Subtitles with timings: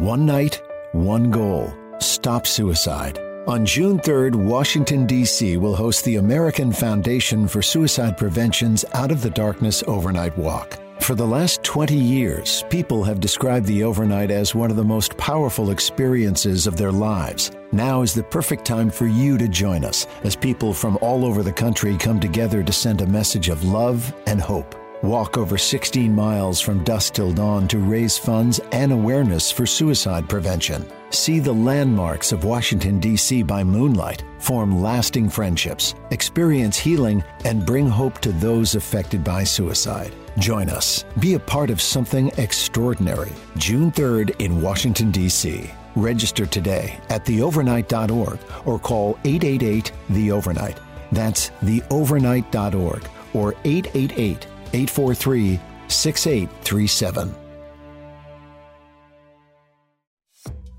[0.00, 0.62] One night,
[0.92, 3.18] one goal stop suicide.
[3.46, 5.58] On June 3rd, Washington, D.C.
[5.58, 10.78] will host the American Foundation for Suicide Prevention's Out of the Darkness Overnight Walk.
[11.00, 15.18] For the last 20 years, people have described the overnight as one of the most
[15.18, 17.50] powerful experiences of their lives.
[17.70, 21.42] Now is the perfect time for you to join us as people from all over
[21.42, 24.79] the country come together to send a message of love and hope.
[25.02, 30.28] Walk over 16 miles from dusk till dawn to raise funds and awareness for suicide
[30.28, 30.86] prevention.
[31.08, 33.42] See the landmarks of Washington, D.C.
[33.42, 40.14] by moonlight, form lasting friendships, experience healing, and bring hope to those affected by suicide.
[40.38, 41.06] Join us.
[41.18, 43.32] Be a part of something extraordinary.
[43.56, 45.70] June 3rd in Washington, D.C.
[45.96, 50.78] Register today at theovernight.org or call 888 The Overnight.
[51.10, 57.34] That's theovernight.org or 888 843 6837.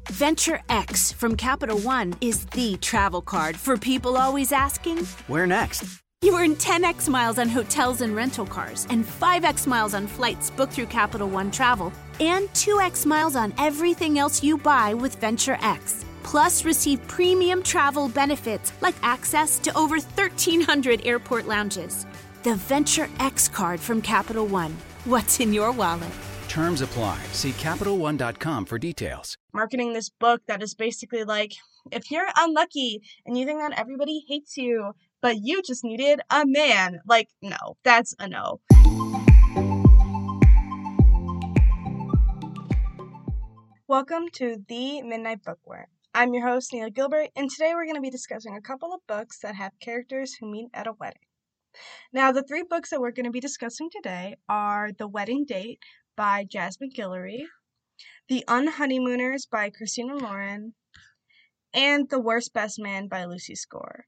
[0.09, 5.84] Venture X from Capital One is the travel card for people always asking, Where next?
[6.21, 10.74] You earn 10x miles on hotels and rental cars, and 5x miles on flights booked
[10.74, 16.05] through Capital One Travel, and 2x miles on everything else you buy with Venture X.
[16.21, 22.05] Plus, receive premium travel benefits like access to over 1,300 airport lounges.
[22.43, 24.75] The Venture X card from Capital One.
[25.05, 26.11] What's in your wallet?
[26.49, 27.21] Terms apply.
[27.34, 29.37] See CapitalOne.com for details.
[29.53, 31.53] Marketing this book that is basically like
[31.91, 36.43] if you're unlucky and you think that everybody hates you, but you just needed a
[36.47, 38.59] man, like, no, that's a no.
[43.87, 45.85] Welcome to the Midnight Bookworm.
[46.15, 49.01] I'm your host, Neela Gilbert, and today we're going to be discussing a couple of
[49.07, 51.21] books that have characters who meet at a wedding.
[52.14, 55.80] Now, the three books that we're going to be discussing today are The Wedding Date
[56.16, 57.44] by Jasmine Guillory,
[58.27, 60.74] The Unhoneymooners by Christina Lauren,
[61.74, 64.06] and The Worst Best Man by Lucy Score.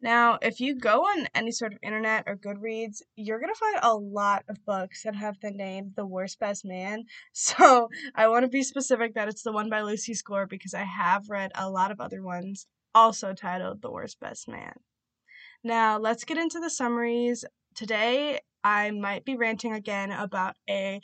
[0.00, 3.78] Now, if you go on any sort of internet or Goodreads, you're going to find
[3.82, 7.04] a lot of books that have the name The Worst Best Man.
[7.32, 10.84] So I want to be specific that it's the one by Lucy Score because I
[10.84, 14.74] have read a lot of other ones also titled The Worst Best Man.
[15.66, 17.44] Now, let's get into the summaries.
[17.74, 21.00] Today, I might be ranting again about a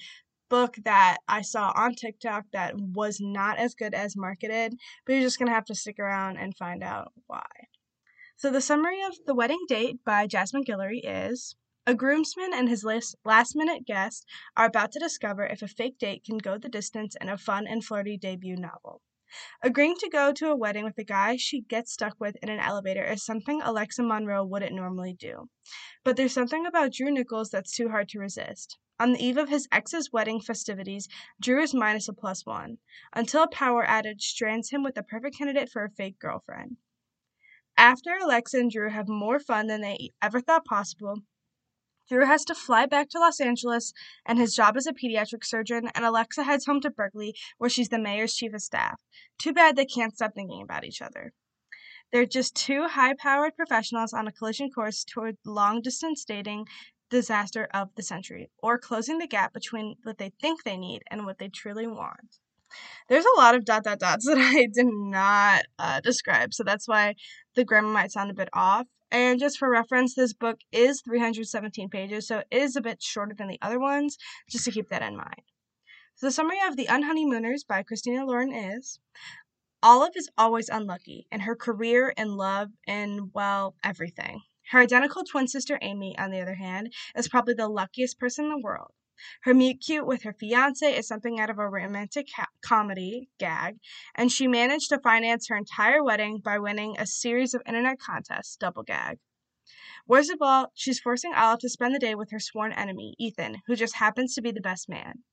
[0.49, 5.23] book that I saw on TikTok that was not as good as marketed, but you're
[5.23, 7.43] just going to have to stick around and find out why.
[8.37, 12.85] So, the summary of The Wedding Date by Jasmine Guillory is A groomsman and his
[12.85, 17.17] last minute guest are about to discover if a fake date can go the distance
[17.21, 19.01] in a fun and flirty debut novel.
[19.63, 22.59] Agreeing to go to a wedding with a guy she gets stuck with in an
[22.59, 25.49] elevator is something Alexa Monroe wouldn't normally do.
[26.05, 28.79] But there's something about Drew Nichols that's too hard to resist.
[29.01, 31.09] On the eve of his ex's wedding festivities,
[31.41, 32.79] Drew is minus a plus one,
[33.13, 36.77] until a power outage strands him with the perfect candidate for a fake girlfriend.
[37.77, 41.23] After Alexa and Drew have more fun than they ever thought possible,
[42.13, 43.95] Drew has to fly back to Los Angeles
[44.27, 47.89] and his job as a pediatric surgeon, and Alexa heads home to Berkeley, where she's
[47.89, 49.01] the mayor's chief of staff.
[49.39, 51.33] Too bad they can't stop thinking about each other.
[52.13, 56.67] They're just two high powered professionals on a collision course toward long distance dating
[57.09, 61.25] disaster of the century, or closing the gap between what they think they need and
[61.25, 62.41] what they truly want
[63.09, 66.89] there's a lot of dot dot dots that I did not uh, describe, so that's
[66.89, 67.15] why
[67.55, 68.87] the grammar might sound a bit off.
[69.11, 73.35] And just for reference, this book is 317 pages, so it is a bit shorter
[73.35, 74.17] than the other ones,
[74.49, 75.43] just to keep that in mind.
[76.15, 79.01] So the summary of The Unhoneymooners by Christina Lauren is
[79.83, 84.41] Olive is always unlucky in her career and love and, well, everything.
[84.71, 88.53] Her identical twin sister Amy, on the other hand, is probably the luckiest person in
[88.53, 88.93] the world.
[89.43, 93.79] Her meet cute with her fiance is something out of a romantic ha- comedy gag,
[94.15, 98.57] and she managed to finance her entire wedding by winning a series of internet contests,
[98.57, 99.19] double gag.
[100.07, 103.63] Worst of all, she's forcing Olive to spend the day with her sworn enemy, Ethan,
[103.67, 105.25] who just happens to be the best man.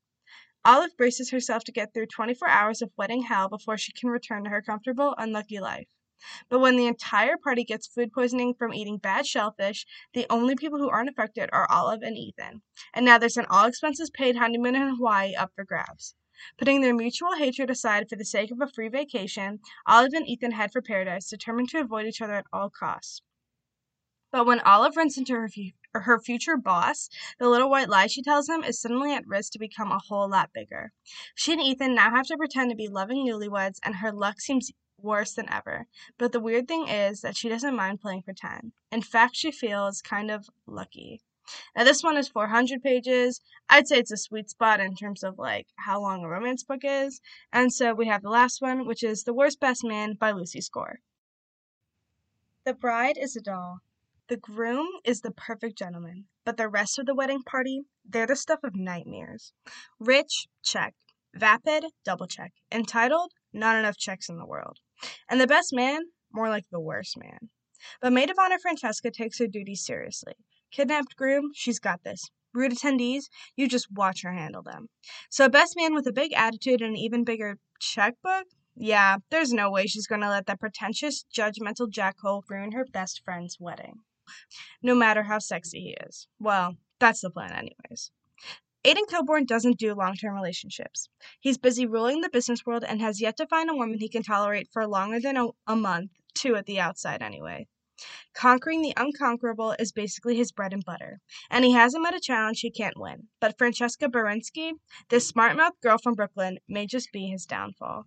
[0.64, 4.44] Olive braces herself to get through 24 hours of wedding hell before she can return
[4.44, 5.88] to her comfortable, unlucky life.
[6.50, 10.80] But when the entire party gets food poisoning from eating bad shellfish, the only people
[10.80, 12.62] who aren't affected are Olive and Ethan.
[12.94, 16.16] And now there's an all expenses paid honeymoon in Hawaii up for grabs.
[16.58, 20.52] Putting their mutual hatred aside for the sake of a free vacation, Olive and Ethan
[20.52, 23.22] head for paradise, determined to avoid each other at all costs.
[24.32, 25.50] But when Olive runs into her,
[25.94, 29.60] her future boss, the little white lie she tells him is suddenly at risk to
[29.60, 30.92] become a whole lot bigger.
[31.34, 34.72] She and Ethan now have to pretend to be loving newlyweds, and her luck seems
[35.04, 35.88] worse than ever.
[36.18, 38.74] But the weird thing is that she doesn't mind playing pretend.
[38.92, 41.22] In fact, she feels kind of lucky.
[41.76, 43.42] Now, this one is 400 pages.
[43.70, 46.82] I'd say it's a sweet spot in terms of like how long a romance book
[46.84, 47.22] is.
[47.52, 50.62] And so we have the last one, which is The Worst Best Man by Lucy
[50.62, 51.00] Score.
[52.66, 53.80] The bride is a doll.
[54.28, 58.36] The groom is the perfect gentleman, but the rest of the wedding party, they're the
[58.36, 59.54] stuff of nightmares.
[60.00, 60.94] Rich, check.
[61.34, 62.54] Vapid, double check.
[62.72, 64.78] Entitled, not enough checks in the world.
[65.30, 66.02] And the best man,
[66.32, 67.50] more like the worst man.
[68.02, 70.34] But maid of honor Francesca takes her duties seriously.
[70.72, 72.30] Kidnapped groom, she's got this.
[72.54, 73.26] Rude attendees,
[73.56, 74.88] you just watch her handle them.
[75.30, 78.48] So, best man with a big attitude and an even bigger checkbook?
[78.76, 83.58] Yeah, there's no way she's gonna let that pretentious, judgmental jackhole ruin her best friend's
[83.60, 84.00] wedding.
[84.82, 86.28] No matter how sexy he is.
[86.40, 88.12] Well, that's the plan, anyways.
[88.86, 91.10] Aidan Kilbourn doesn't do long term relationships.
[91.42, 94.24] He's busy ruling the business world and has yet to find a woman he can
[94.24, 97.68] tolerate for longer than a, a month, two at the outside, anyway.
[98.34, 102.62] Conquering the unconquerable is basically his bread and butter, and he hasn't met a challenge
[102.62, 103.28] he can't win.
[103.42, 104.72] But Francesca Baranski,
[105.10, 108.06] this smart mouthed girl from Brooklyn, may just be his downfall.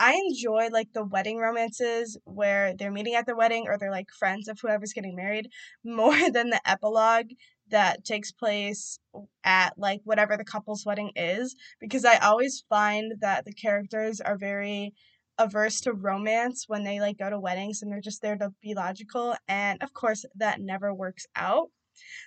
[0.00, 4.10] I enjoy like the wedding romances where they're meeting at the wedding or they're like
[4.10, 5.50] friends of whoever's getting married
[5.84, 7.30] more than the epilogue
[7.70, 8.98] that takes place
[9.44, 14.38] at like whatever the couple's wedding is because I always find that the characters are
[14.38, 14.94] very
[15.38, 18.74] averse to romance when they like go to weddings and they're just there to be
[18.74, 21.68] logical and of course that never works out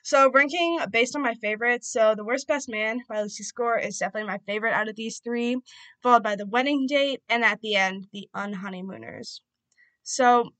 [0.03, 3.97] so ranking based on my favorites so the worst best man by lucy score is
[3.97, 5.57] definitely my favorite out of these three
[6.01, 9.39] followed by the wedding date and at the end the unhoneymooners.
[10.03, 10.51] So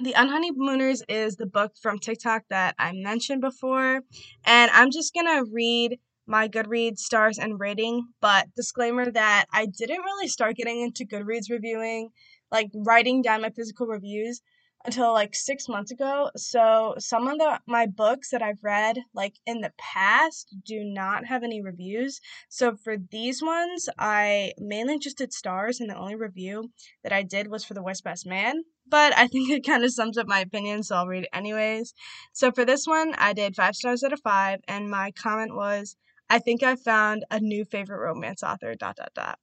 [0.00, 4.00] the Unhoneymooners is the book from TikTok that I mentioned before,
[4.44, 10.00] and I'm just gonna read my Goodreads stars and rating, but disclaimer that I didn't
[10.02, 12.10] really start getting into Goodreads reviewing,
[12.50, 14.40] like writing down my physical reviews
[14.84, 16.30] until like six months ago.
[16.36, 21.26] So some of the my books that I've read like in the past do not
[21.26, 22.20] have any reviews.
[22.48, 26.70] So for these ones, I mainly just did stars, and the only review
[27.02, 28.64] that I did was for the Worst Best Man.
[28.86, 31.94] But I think it kind of sums up my opinion, so I'll read it anyways.
[32.32, 35.96] So for this one, I did five stars out of five, and my comment was,
[36.28, 39.38] I think I found a new favorite romance author, dot dot dot.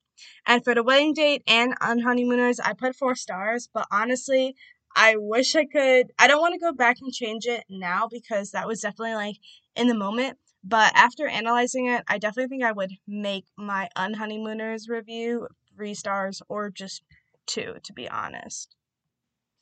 [0.45, 4.55] And for the wedding date and Unhoneymooners, I put four stars, but honestly,
[4.95, 6.11] I wish I could.
[6.19, 9.37] I don't want to go back and change it now because that was definitely like
[9.75, 10.37] in the moment.
[10.63, 16.41] But after analyzing it, I definitely think I would make my unhoneymooners review three stars
[16.49, 17.01] or just
[17.47, 18.75] two, to be honest.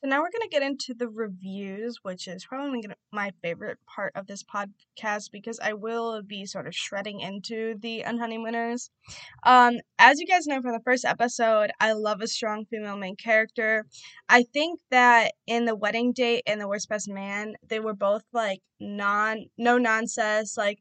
[0.02, 3.80] So now we're going to get into the reviews, which is probably gonna, my favorite
[3.86, 8.92] part of this podcast because I will be sort of shredding into the Unhoneymooners.
[9.44, 13.18] Um, as you guys know from the first episode, I love a strong female main
[13.18, 13.86] character.
[14.30, 18.24] I think that in the wedding date and the worst best man, they were both
[18.32, 20.80] like non no nonsense, like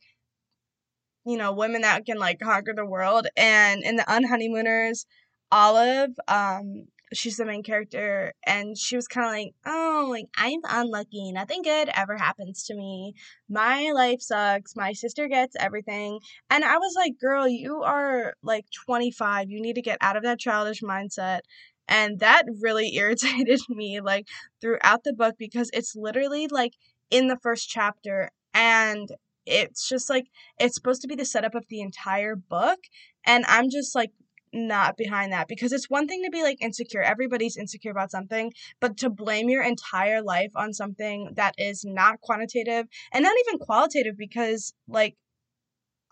[1.26, 3.26] you know, women that can like conquer the world.
[3.36, 5.06] And in the Unhoneymooners,
[5.50, 10.60] Olive, um, she's the main character and she was kind of like oh like i'm
[10.68, 13.14] unlucky nothing good ever happens to me.
[13.48, 16.20] My life sucks my sister gets everything.
[16.50, 20.22] And i was like girl you are like 25 you need to get out of
[20.24, 21.40] that childish mindset.
[21.88, 24.26] And that really irritated me like
[24.60, 26.72] throughout the book because it's literally like
[27.10, 29.08] in the first chapter and
[29.46, 30.26] it's just like
[30.58, 32.78] it's supposed to be the setup of the entire book
[33.24, 34.10] and i'm just like
[34.52, 38.52] not behind that because it's one thing to be like insecure everybody's insecure about something
[38.80, 43.58] but to blame your entire life on something that is not quantitative and not even
[43.58, 45.16] qualitative because like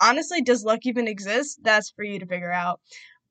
[0.01, 2.81] honestly does luck even exist that's for you to figure out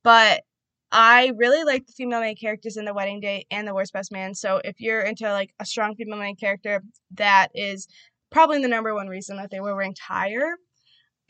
[0.03, 0.43] but
[0.91, 4.13] I really like the female main characters in the wedding date and the worst best
[4.13, 4.33] man.
[4.33, 6.83] So if you're into like a strong female main character,
[7.15, 7.87] that is
[8.31, 10.55] probably the number one reason that they were ranked higher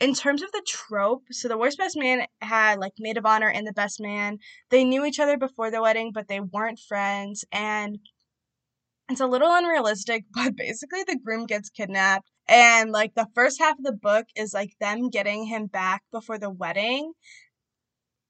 [0.00, 3.48] in terms of the trope, so the worst best man had like maid of honor
[3.48, 4.38] and the best man.
[4.70, 7.98] They knew each other before the wedding, but they weren't friends, and
[9.08, 10.24] it's a little unrealistic.
[10.34, 14.52] But basically, the groom gets kidnapped, and like the first half of the book is
[14.52, 17.12] like them getting him back before the wedding,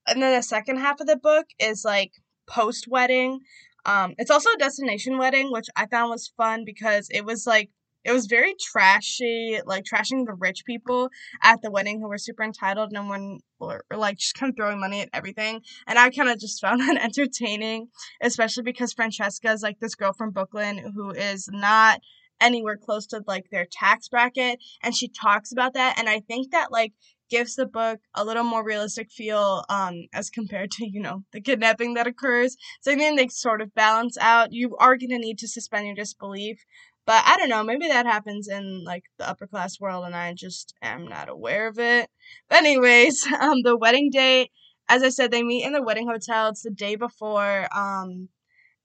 [0.06, 2.12] and then the second half of the book is like
[2.46, 3.40] post wedding.
[3.84, 7.70] Um, it's also a destination wedding, which I found was fun because it was like
[8.06, 11.10] it was very trashy, like trashing the rich people
[11.42, 14.78] at the wedding who were super entitled and when were like just kind of throwing
[14.78, 15.60] money at everything.
[15.88, 17.88] And I kind of just found that entertaining,
[18.22, 22.00] especially because Francesca is like this girl from Brooklyn who is not
[22.40, 25.98] anywhere close to like their tax bracket and she talks about that.
[25.98, 26.92] And I think that like
[27.28, 31.40] gives the book a little more realistic feel um as compared to you know the
[31.40, 32.56] kidnapping that occurs.
[32.82, 34.52] So i think they sort of balance out.
[34.52, 36.58] You are going to need to suspend your disbelief
[37.06, 40.34] But I don't know, maybe that happens in like the upper class world and I
[40.34, 42.10] just am not aware of it.
[42.48, 44.50] But anyways, um the wedding date,
[44.88, 46.48] as I said, they meet in the wedding hotel.
[46.48, 47.68] It's the day before.
[47.76, 48.28] Um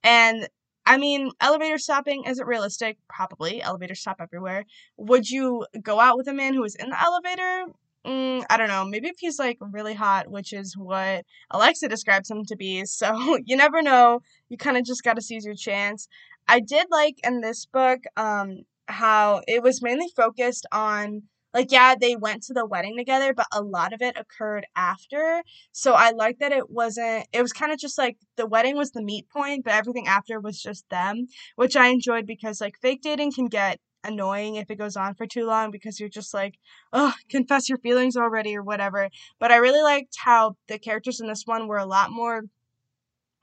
[0.04, 0.50] and
[0.86, 2.98] I mean, elevator stopping isn't realistic.
[3.10, 4.66] Probably elevators stop everywhere.
[4.98, 7.66] Would you go out with a man who is in the elevator?
[8.06, 8.84] Mm, I don't know.
[8.84, 12.84] Maybe if he's like really hot, which is what Alexa describes him to be.
[12.88, 14.22] So you never know.
[14.50, 16.08] You kind of just got to seize your chance.
[16.51, 21.96] I did like in this book um, how it was mainly focused on like yeah
[22.00, 25.43] they went to the wedding together but a lot of it occurred after.
[25.72, 28.91] So i like that it wasn't it was kind of just like the wedding was
[28.91, 33.01] the meat point but everything after was just them which i enjoyed because like fake
[33.01, 36.55] dating can get annoying if it goes on for too long because you're just like
[36.93, 39.10] oh confess your feelings already or whatever.
[39.39, 42.43] But i really liked how the characters in this one were a lot more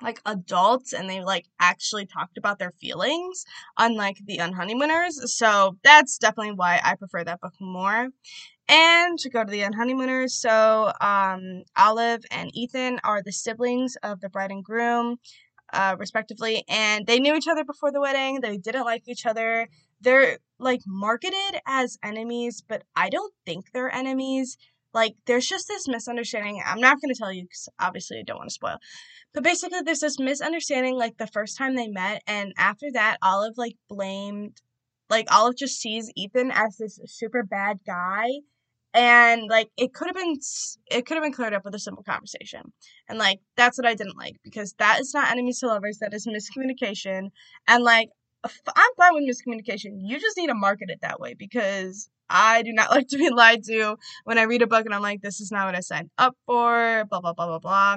[0.02, 3.44] like adults and they like actually talked about their feelings
[3.78, 5.12] unlike the unhoneymooners.
[5.28, 8.08] So that's definitely why i prefer that book more.
[8.68, 14.20] And to go to the unhoneymooners so um olive and ethan are the siblings of
[14.20, 15.16] the bride and groom
[15.72, 18.40] uh, respectively and they knew each other before the wedding.
[18.40, 19.68] They didn't like each other.
[20.00, 24.56] They're like marketed as enemies but i don't think they're enemies
[24.94, 28.38] like there's just this misunderstanding i'm not going to tell you because obviously i don't
[28.38, 28.78] want to spoil
[29.34, 33.54] but basically, there's this misunderstanding like the first time they met, and after that, Olive
[33.58, 34.62] like blamed,
[35.10, 38.26] like Olive just sees Ethan as this super bad guy,
[38.94, 40.34] and like it could have been
[40.90, 42.72] it could have been cleared up with a simple conversation
[43.08, 46.14] and like that's what i didn't like because that is not enemies to lovers that
[46.14, 47.28] is miscommunication
[47.68, 48.08] and like
[48.76, 52.72] i'm fine with miscommunication you just need to market it that way because i do
[52.72, 55.40] not like to be lied to when i read a book and i'm like this
[55.40, 57.96] is not what i signed up for blah blah blah blah blah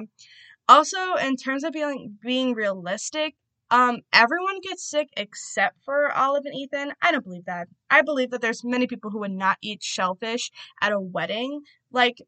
[0.68, 3.34] also, in terms of being being realistic,
[3.70, 6.92] um, everyone gets sick except for Olive and Ethan.
[7.02, 7.68] I don't believe that.
[7.90, 11.62] I believe that there's many people who would not eat shellfish at a wedding.
[11.90, 12.18] Like,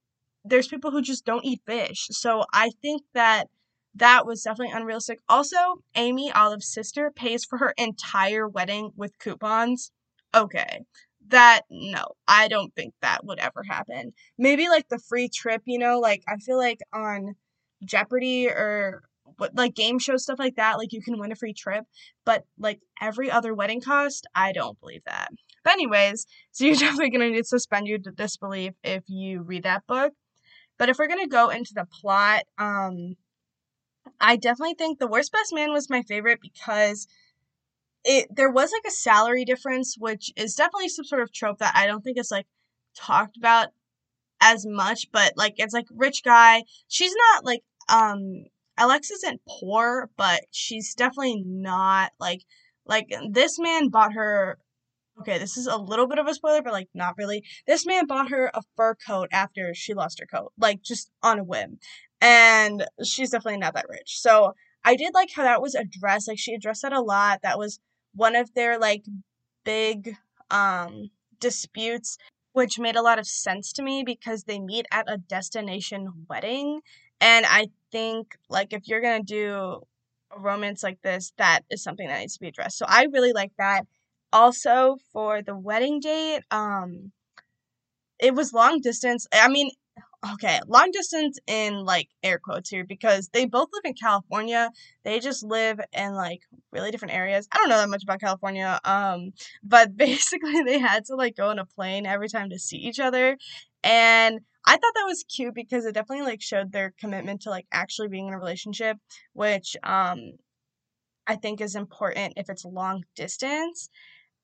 [0.45, 2.09] there's people who just don't eat fish.
[2.11, 3.49] So I think that
[3.97, 5.21] that was definitely unrealistic.
[5.29, 5.57] Also,
[5.95, 9.93] Amy, Olive's sister, pays for her entire wedding with coupons.
[10.35, 10.81] Okay.
[11.29, 14.13] That, no, I don't think that would ever happen.
[14.37, 17.37] Maybe like the free trip, you know, like I feel like on
[17.85, 19.03] Jeopardy or
[19.39, 21.85] what like game show stuff like that, like you can win a free trip.
[22.25, 25.29] But like every other wedding cost, I don't believe that.
[25.63, 29.87] But anyways, so you're definitely gonna need to suspend your disbelief if you read that
[29.87, 30.13] book.
[30.79, 33.15] But if we're gonna go into the plot, um
[34.25, 37.07] I definitely think The Worst Best Man was my favorite because
[38.05, 41.75] it there was like a salary difference, which is definitely some sort of trope that
[41.77, 42.47] I don't think is like
[42.97, 43.69] talked about
[44.41, 46.63] as much, but like it's like rich guy.
[46.89, 48.45] She's not like um
[48.79, 52.41] Alexa isn't poor, but she's definitely not like
[52.87, 54.59] like this man bought her
[55.21, 57.45] okay, this is a little bit of a spoiler, but like not really.
[57.67, 61.39] This man bought her a fur coat after she lost her coat, like just on
[61.39, 61.79] a whim.
[62.25, 64.19] And she's definitely not that rich.
[64.21, 64.55] So
[64.85, 66.27] I did like how that was addressed.
[66.29, 67.43] Like she addressed that a lot.
[67.43, 67.81] That was
[68.15, 69.05] one of their like
[69.65, 70.17] big
[70.51, 72.19] um disputes
[72.53, 76.81] which made a lot of sense to me because they meet at a destination wedding
[77.21, 79.83] and I think like if you're gonna do
[80.33, 82.79] a romance like this, that is something that needs to be addressed.
[82.79, 83.87] So I really like that.
[84.33, 87.13] Also for the wedding date, um
[88.19, 89.27] it was long distance.
[89.33, 89.71] I mean,
[90.33, 94.71] okay, long distance in like air quotes here because they both live in California.
[95.05, 96.41] They just live in like
[96.73, 97.47] really different areas.
[97.53, 98.81] I don't know that much about California.
[98.85, 102.79] Um, but basically they had to like go on a plane every time to see
[102.79, 103.37] each other.
[103.83, 107.67] And I thought that was cute because it definitely like showed their commitment to like
[107.71, 108.97] actually being in a relationship,
[109.35, 110.33] which um
[111.27, 113.89] I think is important if it's long distance.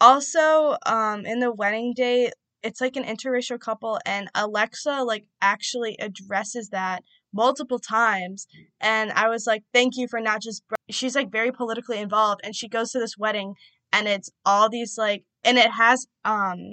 [0.00, 5.96] Also, um in the wedding date, it's like an interracial couple and Alexa like actually
[5.98, 7.02] addresses that
[7.32, 8.46] multiple times
[8.80, 12.54] and I was like thank you for not just she's like very politically involved and
[12.54, 13.54] she goes to this wedding
[13.92, 16.72] and it's all these like and it has um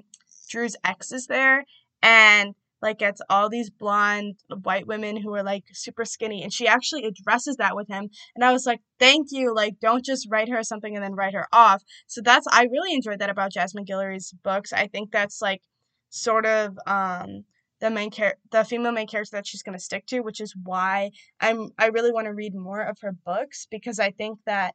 [0.50, 1.66] Drew's exes there
[2.02, 6.68] and like it's all these blonde white women who are like super skinny and she
[6.68, 10.50] actually addresses that with him and i was like thank you like don't just write
[10.50, 11.84] her something and then write her off.
[12.08, 14.74] So that's i really enjoyed that about jasmine guillory's books.
[14.74, 15.62] I think that's like
[16.10, 17.44] sort of um
[17.80, 20.56] the main char- the female main character that she's going to stick to which is
[20.64, 21.12] why
[21.42, 24.74] i'm i really want to read more of her books because i think that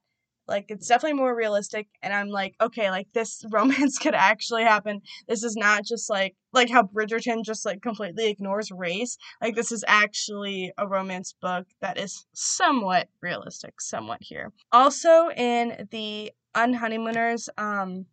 [0.49, 5.01] like it's definitely more realistic and i'm like okay like this romance could actually happen.
[5.29, 9.17] This is not just like like how bridgerton just like completely ignores race.
[9.41, 14.53] Like this is actually a romance book that is somewhat realistic somewhat here.
[14.71, 18.07] Also in the unhoneymooners um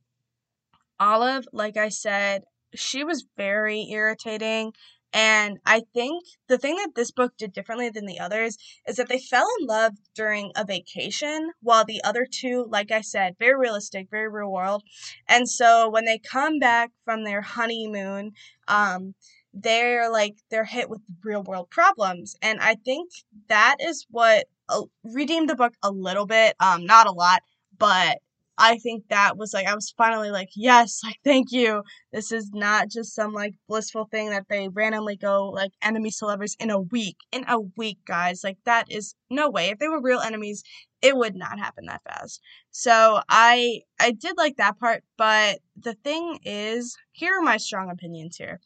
[1.02, 4.74] Olive, like I said, she was very irritating.
[5.12, 8.58] And I think the thing that this book did differently than the others
[8.88, 13.02] is that they fell in love during a vacation, while the other two, like I
[13.02, 14.84] said, very realistic, very real world.
[15.28, 18.34] And so when they come back from their honeymoon,
[18.68, 19.16] um,
[19.54, 23.10] they're like they're hit with real world problems, and I think
[23.48, 27.42] that is what uh, redeemed the book a little bit, um, not a lot,
[27.78, 28.20] but
[28.60, 31.84] I think that was like I was finally like, yes, like thank you.
[32.14, 36.26] This is not just some like blissful thing that they randomly go like enemies to
[36.26, 37.18] lovers in a week.
[37.32, 38.44] In a week, guys.
[38.44, 39.70] Like that is no way.
[39.70, 40.64] If they were real enemies,
[41.02, 42.42] it would not happen that fast.
[42.72, 47.90] So I I did like that part, but the thing is, here are my strong
[47.90, 48.60] opinions here.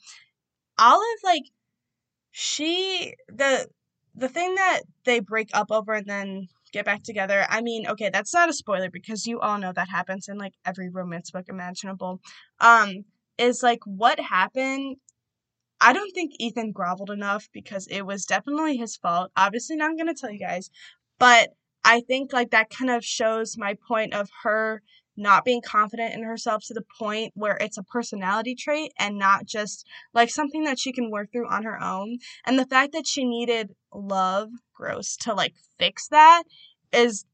[0.80, 1.44] Olive like
[2.32, 3.68] she the
[4.16, 7.46] the thing that they break up over and then get back together.
[7.50, 10.54] I mean, okay, that's not a spoiler because you all know that happens in like
[10.66, 12.20] every romance book imaginable.
[12.60, 13.06] Um,
[13.38, 14.98] is like what happened.
[15.80, 19.32] I don't think Ethan groveled enough because it was definitely his fault.
[19.36, 20.70] Obviously, not gonna tell you guys,
[21.20, 21.50] but
[21.86, 24.82] I think like that kind of shows my point of her
[25.16, 29.46] not being confident in herself to the point where it's a personality trait and not
[29.46, 32.18] just like something that she can work through on her own.
[32.46, 36.44] And the fact that she needed love, gross, to like fix that
[36.92, 37.26] is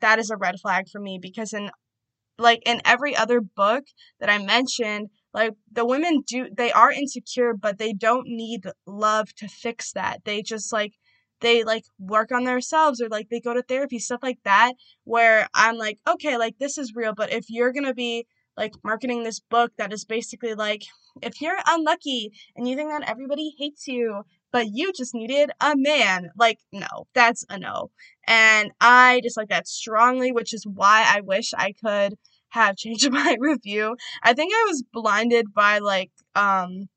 [0.00, 1.70] that is a red flag for me because in
[2.38, 3.84] like in every other book
[4.20, 9.34] that I mentioned, like the women do they are insecure, but they don't need love
[9.36, 10.24] to fix that.
[10.24, 10.92] They just like
[11.40, 14.72] they like work on themselves or like they go to therapy stuff like that
[15.04, 19.22] where i'm like okay like this is real but if you're gonna be like marketing
[19.22, 20.82] this book that is basically like
[21.22, 25.74] if you're unlucky and you think that everybody hates you but you just needed a
[25.76, 27.90] man like no that's a no
[28.26, 32.14] and i just like that strongly which is why i wish i could
[32.50, 36.88] have changed my review i think i was blinded by like um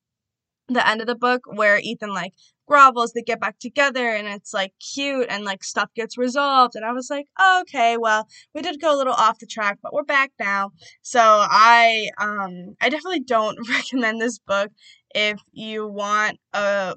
[0.74, 2.34] the end of the book where Ethan like
[2.70, 6.76] grovels, they get back together and it's like cute and like stuff gets resolved.
[6.76, 9.80] And I was like, oh, okay, well, we did go a little off the track,
[9.84, 10.72] but we're back now.
[11.02, 14.72] So I um I definitely don't recommend this book
[15.14, 16.96] if you want a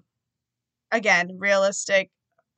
[0.96, 2.10] again realistic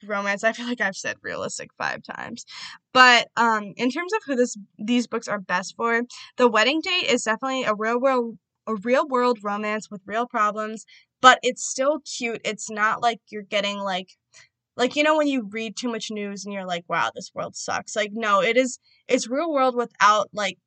[0.07, 0.45] romance.
[0.45, 2.45] I feel like I've said realistic five times.
[2.93, 6.03] But um in terms of who this these books are best for,
[6.37, 10.85] The Wedding Date is definitely a real world a real world romance with real problems
[11.23, 12.41] but it's still cute.
[12.45, 14.09] It's not like you're getting like
[14.77, 17.57] like you know when you read too much news and you're like, wow, this world
[17.57, 17.97] sucks.
[17.97, 20.59] Like no, it is it's real world without like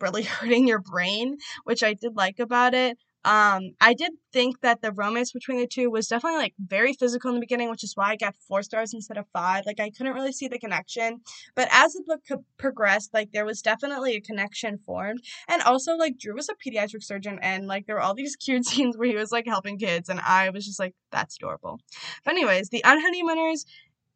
[0.00, 2.98] really hurting your brain, which I did like about it.
[3.24, 7.28] Um, I did think that the romance between the two was definitely like very physical
[7.28, 9.64] in the beginning, which is why I got four stars instead of five.
[9.66, 11.20] Like I couldn't really see the connection,
[11.54, 15.20] but as the book co- progressed, like there was definitely a connection formed.
[15.48, 18.64] And also, like Drew was a pediatric surgeon, and like there were all these cute
[18.64, 21.78] scenes where he was like helping kids, and I was just like, that's adorable.
[22.24, 23.64] But anyways, the Unhoneymooners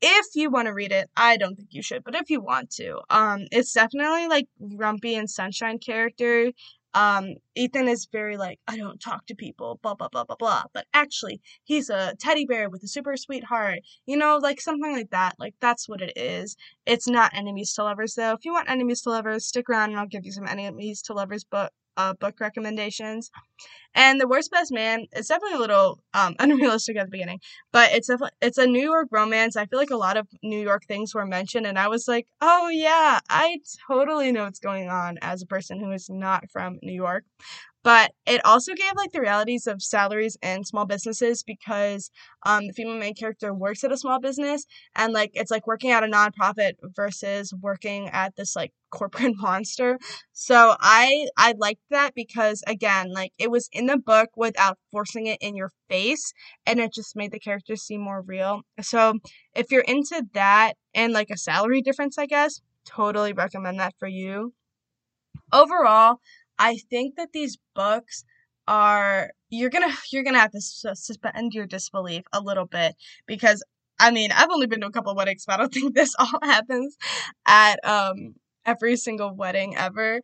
[0.06, 2.70] if you want to read it, I don't think you should, but if you want
[2.72, 6.52] to, um, it's definitely like Grumpy and Sunshine character
[6.94, 10.64] um, Ethan is very like, I don't talk to people, blah, blah, blah, blah, blah.
[10.72, 13.80] But actually, he's a teddy bear with a super sweet heart.
[14.06, 15.34] You know, like something like that.
[15.38, 16.56] Like, that's what it is.
[16.86, 18.32] It's not enemies to lovers, though.
[18.32, 21.14] If you want enemies to lovers, stick around and I'll give you some enemies to
[21.14, 23.30] lovers book uh, book recommendations.
[23.94, 27.40] And the worst best man is definitely a little um, unrealistic at the beginning,
[27.72, 29.56] but it's a it's a New York romance.
[29.56, 32.26] I feel like a lot of New York things were mentioned, and I was like,
[32.40, 36.78] oh yeah, I totally know what's going on as a person who is not from
[36.82, 37.24] New York
[37.84, 42.10] but it also gave like the realities of salaries and small businesses because
[42.46, 44.66] um, the female main character works at a small business
[44.96, 49.98] and like it's like working at a nonprofit versus working at this like corporate monster.
[50.32, 55.26] So i i liked that because again like it was in the book without forcing
[55.26, 56.32] it in your face
[56.66, 58.62] and it just made the characters seem more real.
[58.80, 59.14] So
[59.54, 64.08] if you're into that and like a salary difference i guess totally recommend that for
[64.08, 64.52] you.
[65.52, 66.20] Overall
[66.58, 68.24] I think that these books
[68.66, 72.94] are you're gonna you're gonna have to suspend your disbelief a little bit
[73.26, 73.62] because
[73.98, 76.38] I mean I've only been to a couple weddings, but I don't think this all
[76.42, 76.96] happens
[77.46, 78.34] at um
[78.66, 80.20] every single wedding ever.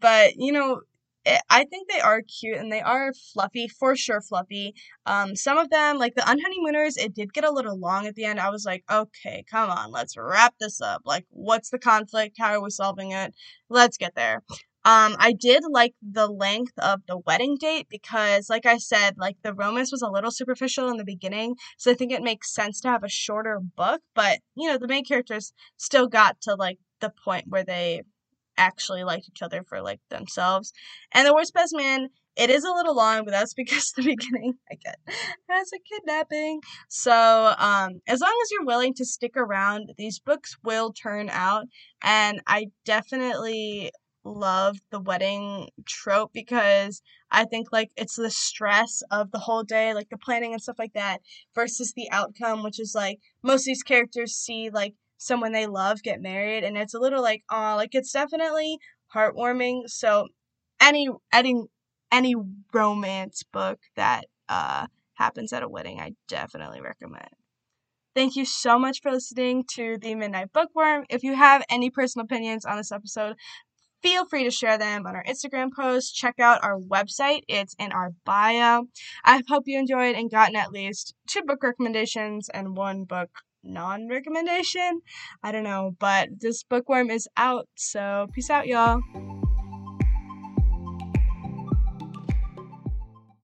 [0.00, 0.80] But you know,
[1.26, 4.20] it, eh, I think they are cute and they are fluffy for sure.
[4.22, 4.74] Fluffy.
[5.06, 8.24] Um, some of them like the unhoneymooners, it did get a little long at the
[8.24, 8.40] end.
[8.40, 11.02] I was like, okay, come on, let's wrap this up.
[11.04, 12.36] Like, what's the conflict?
[12.38, 13.34] How are we solving it?
[13.68, 14.42] Let's get there.
[14.84, 19.36] Um, I did like the length of the wedding date because, like I said, like
[19.42, 22.80] the romance was a little superficial in the beginning, so I think it makes sense
[22.82, 24.02] to have a shorter book.
[24.14, 28.02] But you know, the main characters still got to like the point where they
[28.56, 30.72] actually liked each other for like themselves.
[31.12, 34.54] And the worst best man, it is a little long, but that's because the beginning
[34.70, 34.96] I get
[35.48, 36.60] has a kidnapping.
[36.88, 41.66] So um, as long as you're willing to stick around, these books will turn out,
[42.02, 43.92] and I definitely
[44.24, 49.94] love the wedding trope because I think like it's the stress of the whole day,
[49.94, 51.20] like the planning and stuff like that,
[51.54, 56.02] versus the outcome, which is like most of these characters see like someone they love
[56.02, 58.78] get married, and it's a little like oh, like it's definitely
[59.14, 59.88] heartwarming.
[59.88, 60.28] So
[60.80, 61.62] any any
[62.12, 62.34] any
[62.72, 67.28] romance book that uh happens at a wedding, I definitely recommend.
[68.14, 71.04] Thank you so much for listening to the Midnight Bookworm.
[71.10, 73.34] If you have any personal opinions on this episode,
[74.04, 76.14] feel free to share them on our Instagram post.
[76.14, 78.84] Check out our website, it's in our bio.
[79.24, 83.30] I hope you enjoyed and gotten at least two book recommendations and one book
[83.62, 85.00] non recommendation.
[85.42, 89.00] I don't know, but this bookworm is out, so peace out, y'all.